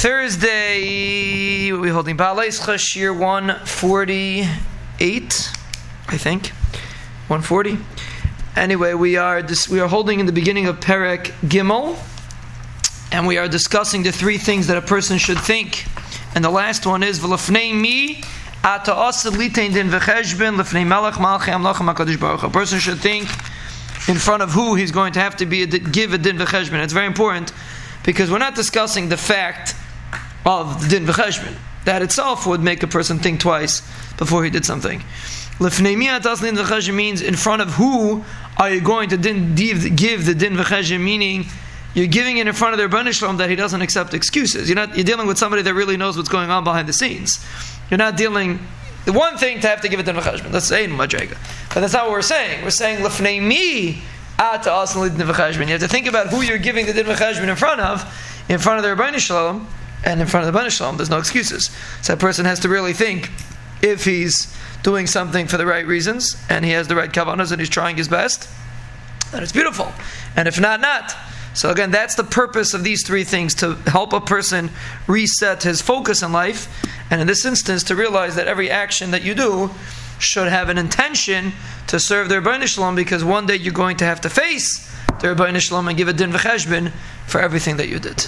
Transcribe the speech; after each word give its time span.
Thursday, 0.00 1.72
we're 1.72 1.92
holding 1.92 2.16
Ba'aleischa, 2.16 2.94
year 2.94 3.12
148, 3.12 5.50
I 6.06 6.16
think. 6.16 6.50
140. 7.26 7.78
Anyway, 8.54 8.94
we 8.94 9.16
are 9.16 9.42
dis- 9.42 9.68
we 9.68 9.80
are 9.80 9.88
holding 9.88 10.20
in 10.20 10.26
the 10.26 10.32
beginning 10.32 10.68
of 10.68 10.78
Perek 10.78 11.32
Gimel, 11.48 11.98
and 13.10 13.26
we 13.26 13.38
are 13.38 13.48
discussing 13.48 14.04
the 14.04 14.12
three 14.12 14.38
things 14.38 14.68
that 14.68 14.76
a 14.76 14.82
person 14.82 15.18
should 15.18 15.40
think. 15.40 15.86
And 16.32 16.44
the 16.44 16.50
last 16.50 16.86
one 16.86 17.02
is 17.02 17.18
V'lefnei 17.18 17.74
mi 17.74 18.22
ata 18.62 18.92
litein 18.92 19.72
din 19.72 19.88
v'cheshbon 19.88 20.60
lefnei 20.60 20.86
melech 20.86 21.14
malchei 21.14 21.52
hamelachim 21.52 21.92
HaKadosh 21.92 22.20
Baruch. 22.20 22.44
A 22.44 22.50
person 22.50 22.78
should 22.78 22.98
think 22.98 23.28
in 24.08 24.14
front 24.14 24.44
of 24.44 24.52
who 24.52 24.76
he's 24.76 24.92
going 24.92 25.12
to 25.14 25.18
have 25.18 25.34
to 25.38 25.44
be 25.44 25.64
a, 25.64 25.66
give 25.66 26.12
a 26.12 26.18
din 26.18 26.38
v'cheshbon. 26.38 26.84
It's 26.84 26.92
very 26.92 27.06
important 27.06 27.52
because 28.04 28.30
we're 28.30 28.38
not 28.38 28.54
discussing 28.54 29.08
the 29.08 29.16
fact 29.16 29.74
of 30.48 30.82
the 30.82 30.88
din 30.88 31.06
v'cheshbon. 31.06 31.54
That 31.84 32.00
itself 32.00 32.46
would 32.46 32.62
make 32.62 32.82
a 32.82 32.86
person 32.86 33.18
think 33.18 33.40
twice 33.40 33.82
before 34.16 34.42
he 34.44 34.50
did 34.50 34.64
something. 34.64 35.00
Lefneimiyat 35.58 36.22
aslin 36.22 36.56
v'cheshbon 36.56 36.94
means 36.94 37.20
in 37.20 37.36
front 37.36 37.60
of 37.60 37.74
who 37.74 38.24
are 38.56 38.70
you 38.70 38.80
going 38.80 39.10
to 39.10 39.18
din, 39.18 39.54
give 39.54 39.82
the 39.82 40.34
din 40.34 40.54
v'cheshbon, 40.54 41.00
meaning 41.00 41.44
you're 41.92 42.06
giving 42.06 42.38
it 42.38 42.46
in 42.46 42.54
front 42.54 42.72
of 42.72 42.78
their 42.78 42.88
Banishlam 42.88 43.36
that 43.38 43.50
he 43.50 43.56
doesn't 43.56 43.82
accept 43.82 44.14
excuses. 44.14 44.68
You're 44.68 44.76
not 44.76 44.96
you're 44.96 45.04
dealing 45.04 45.26
with 45.26 45.36
somebody 45.36 45.62
that 45.62 45.74
really 45.74 45.98
knows 45.98 46.16
what's 46.16 46.28
going 46.30 46.50
on 46.50 46.64
behind 46.64 46.88
the 46.88 46.92
scenes. 46.94 47.44
You're 47.90 47.98
not 47.98 48.16
dealing 48.16 48.58
the 49.04 49.12
one 49.12 49.36
thing 49.36 49.60
to 49.60 49.68
have 49.68 49.82
to 49.82 49.88
give 49.88 50.00
it 50.00 50.04
to. 50.04 50.12
Let's 50.50 50.66
say 50.66 50.84
in 50.84 50.92
Madrega. 50.92 51.36
But 51.74 51.80
that's 51.80 51.92
not 51.92 52.04
what 52.04 52.12
we're 52.12 52.22
saying. 52.22 52.62
We're 52.62 52.70
saying 52.70 53.04
Lefnei 53.04 53.42
mi 53.42 54.02
at 54.38 54.64
You 54.64 55.66
have 55.66 55.80
to 55.80 55.88
think 55.88 56.06
about 56.06 56.28
who 56.28 56.42
you're 56.42 56.58
giving 56.58 56.86
the 56.86 56.92
din 56.92 57.06
in 57.06 57.56
front 57.56 57.80
of, 57.80 58.04
in 58.48 58.58
front 58.58 58.78
of 58.78 58.84
the 58.84 58.94
Rabbi 58.94 59.16
Shalom, 59.18 59.66
and 60.04 60.20
in 60.20 60.26
front 60.26 60.46
of 60.46 60.52
the 60.52 60.58
Rabbi 60.58 60.68
Shalom. 60.68 60.96
There's 60.96 61.10
no 61.10 61.18
excuses. 61.18 61.70
So 62.02 62.14
that 62.14 62.20
person 62.20 62.44
has 62.44 62.60
to 62.60 62.68
really 62.68 62.92
think 62.92 63.30
if 63.82 64.04
he's 64.04 64.54
doing 64.82 65.06
something 65.06 65.46
for 65.46 65.56
the 65.56 65.66
right 65.66 65.86
reasons 65.86 66.36
and 66.48 66.64
he 66.64 66.72
has 66.72 66.88
the 66.88 66.96
right 66.96 67.10
kavanas 67.10 67.52
and 67.52 67.60
he's 67.60 67.68
trying 67.68 67.96
his 67.96 68.08
best, 68.08 68.48
then 69.32 69.42
it's 69.42 69.52
beautiful. 69.52 69.92
And 70.36 70.48
if 70.48 70.60
not, 70.60 70.80
not. 70.80 71.14
So 71.54 71.70
again, 71.70 71.90
that's 71.90 72.14
the 72.14 72.24
purpose 72.24 72.74
of 72.74 72.84
these 72.84 73.04
three 73.04 73.24
things 73.24 73.54
to 73.56 73.74
help 73.86 74.12
a 74.12 74.20
person 74.20 74.70
reset 75.06 75.64
his 75.64 75.82
focus 75.82 76.22
in 76.22 76.32
life, 76.32 76.68
and 77.10 77.20
in 77.20 77.26
this 77.26 77.44
instance, 77.44 77.82
to 77.84 77.96
realize 77.96 78.36
that 78.36 78.46
every 78.46 78.70
action 78.70 79.10
that 79.10 79.22
you 79.22 79.34
do 79.34 79.70
should 80.20 80.48
have 80.48 80.68
an 80.68 80.78
intention 80.78 81.52
to 81.88 81.98
serve 81.98 82.28
their 82.28 82.40
Rebbeinu 82.40 82.66
Shalom 82.66 82.94
because 82.94 83.24
one 83.24 83.46
day 83.46 83.56
you're 83.56 83.72
going 83.72 83.96
to 83.96 84.04
have 84.04 84.20
to 84.20 84.30
face 84.30 84.88
their 85.20 85.34
Rebbeinu 85.34 85.60
Shalom 85.60 85.88
and 85.88 85.96
give 85.96 86.08
a 86.08 86.12
din 86.12 86.32
v'cheshbon 86.32 86.92
for 87.26 87.40
everything 87.40 87.76
that 87.78 87.88
you 87.88 87.98
did. 87.98 88.26